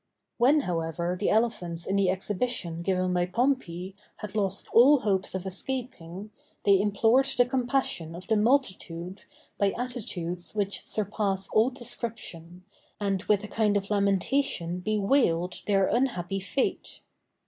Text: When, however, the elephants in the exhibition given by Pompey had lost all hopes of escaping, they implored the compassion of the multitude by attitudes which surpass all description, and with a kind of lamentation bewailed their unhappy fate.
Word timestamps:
When, 0.39 0.61
however, 0.61 1.15
the 1.15 1.29
elephants 1.29 1.85
in 1.85 1.95
the 1.95 2.09
exhibition 2.09 2.81
given 2.81 3.13
by 3.13 3.27
Pompey 3.27 3.95
had 4.15 4.33
lost 4.33 4.67
all 4.73 5.01
hopes 5.01 5.35
of 5.35 5.45
escaping, 5.45 6.31
they 6.65 6.81
implored 6.81 7.27
the 7.37 7.45
compassion 7.45 8.15
of 8.15 8.25
the 8.25 8.35
multitude 8.35 9.25
by 9.59 9.75
attitudes 9.77 10.55
which 10.55 10.81
surpass 10.81 11.49
all 11.49 11.69
description, 11.69 12.63
and 12.99 13.21
with 13.25 13.43
a 13.43 13.47
kind 13.47 13.77
of 13.77 13.91
lamentation 13.91 14.79
bewailed 14.79 15.61
their 15.67 15.85
unhappy 15.85 16.39
fate. 16.39 17.01